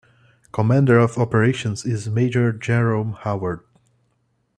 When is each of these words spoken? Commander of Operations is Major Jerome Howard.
Commander 0.51 0.97
of 0.97 1.19
Operations 1.19 1.85
is 1.85 2.09
Major 2.09 2.51
Jerome 2.51 3.13
Howard. 3.19 3.59